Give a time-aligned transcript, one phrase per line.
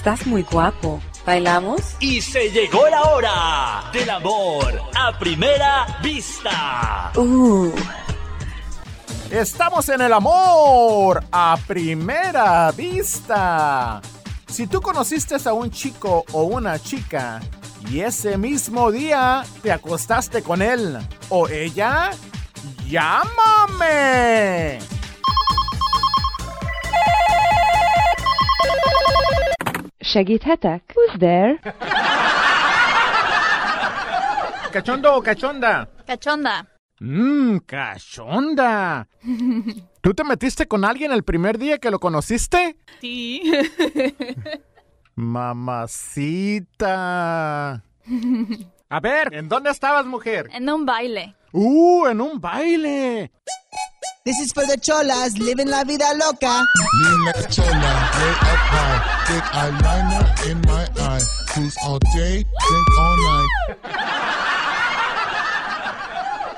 [0.00, 0.98] Estás muy guapo.
[1.26, 1.94] ¿Bailamos?
[2.00, 7.12] Y se llegó la hora del amor a primera vista.
[7.16, 7.70] Uh.
[9.30, 14.00] Estamos en el amor a primera vista.
[14.48, 17.42] Si tú conociste a un chico o una chica
[17.90, 20.96] y ese mismo día te acostaste con él
[21.28, 22.12] o ella,
[22.88, 24.78] llámame.
[30.12, 30.82] Segíthetek?
[30.96, 31.60] Who's there?
[34.72, 35.88] ¿Cachondo o cachonda?
[36.04, 36.66] Cachonda.
[37.00, 39.06] Mmm, cachonda.
[40.00, 42.76] ¿Tú te metiste con alguien el primer día que lo conociste?
[43.00, 43.52] Sí.
[45.14, 46.80] Mamacita.
[48.88, 50.48] A ver, ¿en dónde estabas, mujer?
[50.52, 51.36] En un baile.
[51.52, 53.30] Uh, en un baile.
[54.22, 56.62] This is for the cholas living la vida loca.
[57.02, 59.00] Lean like a chola, way up high.
[59.28, 61.24] Big eyeliner in my eye.
[61.48, 63.48] Cruise all day, drink all night.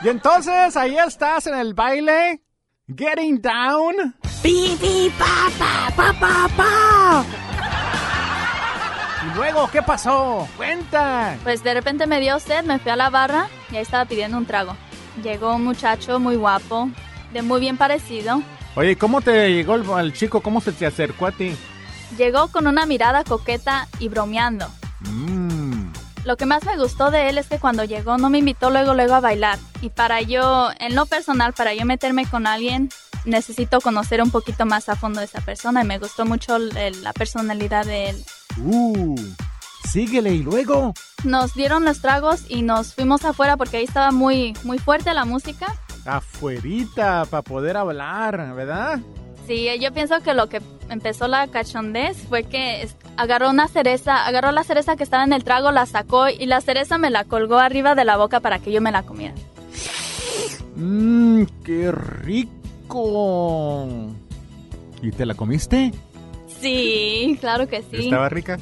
[0.02, 2.42] Y entonces ahí estás en el baile,
[2.88, 4.16] getting down.
[4.42, 7.24] Pi, pi, pa, pa, pa, pa, pa.
[9.24, 10.48] Y luego, ¿qué pasó?
[10.56, 11.36] Cuenta.
[11.44, 14.36] Pues de repente me dio sed, me fui a la barra y ahí estaba pidiendo
[14.36, 14.76] un trago.
[15.22, 16.90] Llegó un muchacho muy guapo,
[17.32, 18.42] de muy bien parecido.
[18.74, 20.40] Oye, ¿cómo te llegó el, el chico?
[20.40, 21.54] ¿Cómo se te acercó a ti?
[22.16, 24.66] Llegó con una mirada coqueta y bromeando.
[25.00, 25.92] Mmm.
[26.24, 28.94] Lo que más me gustó de él es que cuando llegó no me invitó luego
[28.94, 29.58] luego a bailar.
[29.80, 32.90] Y para yo, en lo personal, para yo meterme con alguien,
[33.24, 37.02] necesito conocer un poquito más a fondo de esa persona y me gustó mucho el-
[37.02, 38.24] la personalidad de él.
[38.58, 39.16] Uh.
[39.90, 40.94] Síguele y luego.
[41.24, 45.24] Nos dieron los tragos y nos fuimos afuera porque ahí estaba muy, muy fuerte la
[45.24, 45.74] música.
[46.04, 49.00] Afuerita para poder hablar, ¿verdad?
[49.46, 54.52] Sí, yo pienso que lo que empezó la cachondez fue que agarró una cereza, agarró
[54.52, 57.58] la cereza que estaba en el trago, la sacó y la cereza me la colgó
[57.58, 59.34] arriba de la boca para que yo me la comiera.
[60.76, 62.50] Mmm, qué rico.
[65.02, 65.92] ¿Y te la comiste?
[66.60, 68.04] Sí, claro que sí.
[68.04, 68.58] ¿Estaba rica?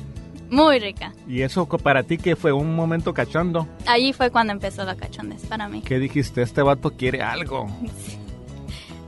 [0.50, 1.12] Muy rica.
[1.28, 3.69] ¿Y eso para ti que fue un momento cachondo?
[3.87, 5.81] Allí fue cuando empezó la cachondez para mí.
[5.83, 6.43] ¿Qué dijiste?
[6.43, 7.69] Este vato quiere algo.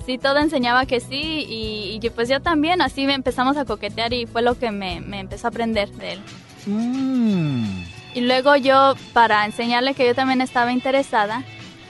[0.06, 4.12] Sí, todo enseñaba que sí y, y pues yo también, así me empezamos a coquetear
[4.12, 6.20] y fue lo que me, me empezó a aprender de él.
[6.66, 7.82] Mmm.
[8.14, 11.44] Y luego yo, para enseñarle que yo también estaba interesada,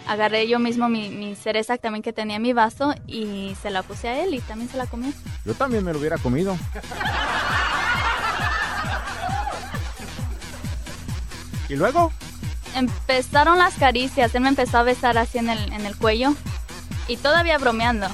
[0.07, 3.83] agarré yo mismo mi, mi cereza también que tenía en mi vaso y se la
[3.83, 5.13] puse a él y también se la comió.
[5.45, 6.57] Yo también me lo hubiera comido.
[11.73, 12.13] ¿Y luego?
[12.75, 16.35] Empezaron las caricias, él me empezó a besar así en el, en el cuello
[17.09, 18.09] y todavía bromeando.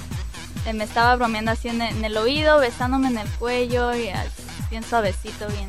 [0.65, 4.09] Él me estaba bromeando así en el, en el oído, besándome en el cuello y
[4.11, 5.69] así, bien suavecito, bien...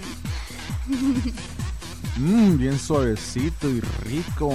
[2.18, 4.50] Mmm, bien suavecito y rico.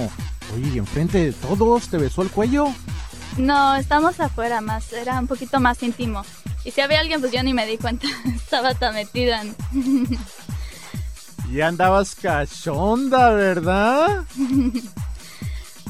[0.53, 2.67] Oye, ¿y enfrente de todos te besó el cuello?
[3.37, 6.23] No, estamos afuera, más, era un poquito más íntimo.
[6.63, 9.55] Y si había alguien, pues yo ni me di cuenta, estaba tan metida en...
[11.51, 14.25] Ya andabas cachonda, ¿verdad?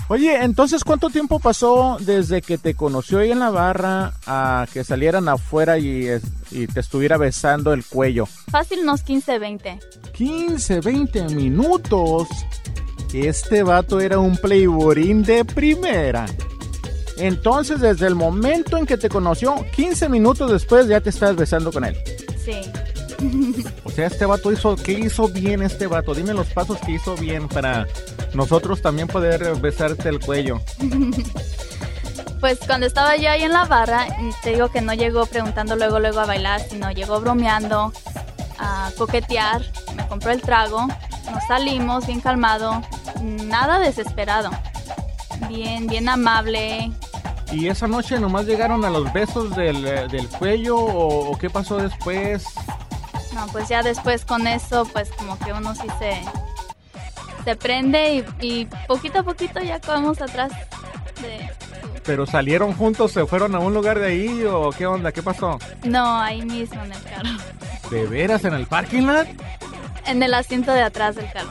[0.07, 4.83] Oye, entonces, ¿cuánto tiempo pasó desde que te conoció ahí en la barra a que
[4.83, 6.07] salieran afuera y,
[6.51, 8.27] te estuviera besando el cuello?
[8.51, 9.79] Fácil unos 15, 20.
[10.13, 12.27] 15, 20 minutos.
[13.13, 16.27] Este vato era un playborín de primera.
[17.17, 21.71] Entonces, desde el momento en que te conoció, 15 minutos después ya te estás besando
[21.71, 21.97] con él.
[22.43, 22.61] Sí.
[23.83, 26.13] O sea, este vato hizo, ¿qué hizo bien este vato?
[26.13, 27.87] Dime los pasos que hizo bien para
[28.33, 30.61] nosotros también poder besarte el cuello.
[32.39, 34.05] Pues cuando estaba yo ahí en la barra,
[34.43, 37.91] te digo que no llegó preguntando luego, luego a bailar, sino llegó bromeando,
[38.59, 39.63] a coquetear,
[39.95, 40.87] me compró el trago,
[41.31, 42.83] nos salimos bien calmado,
[43.21, 44.51] nada desesperado,
[45.49, 46.91] bien, bien amable.
[47.51, 51.77] ¿Y esa noche nomás llegaron a los besos del, del cuello o, o qué pasó
[51.77, 52.45] después?
[53.35, 56.21] No, pues ya después con eso, pues como que uno sí se,
[57.43, 60.51] se prende y, y poquito a poquito ya vamos atrás
[61.21, 61.49] de...
[62.05, 65.11] ¿Pero salieron juntos, se fueron a un lugar de ahí o qué onda?
[65.11, 65.59] ¿Qué pasó?
[65.83, 67.29] No, ahí mismo en el carro,
[67.91, 69.27] ¿De veras en el parking lot?
[70.07, 71.49] en el asiento de atrás del carro.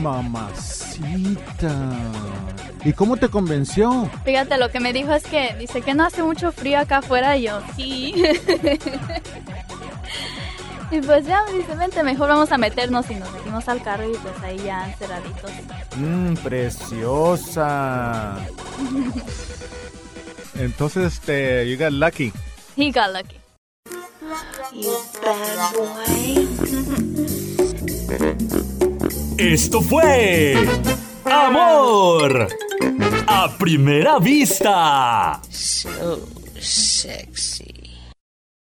[0.00, 1.72] Mamacita.
[2.84, 4.10] ¿Y cómo te convenció?
[4.24, 7.36] Fíjate, lo que me dijo es que dice que no hace mucho frío acá afuera
[7.38, 8.14] y yo, sí.
[10.94, 11.42] y pues ya,
[11.78, 15.50] vente, mejor vamos a meternos y nos metimos al carro y pues ahí ya encerraditos.
[15.96, 18.36] Mmm, preciosa.
[20.54, 22.32] Entonces, este, you got lucky.
[22.76, 23.36] He got lucky.
[24.72, 24.92] You
[25.22, 26.48] bad boy.
[29.38, 30.56] Esto fue
[31.24, 32.48] Amor
[33.26, 35.40] a primera vista.
[35.50, 36.20] So
[36.60, 37.83] sexy.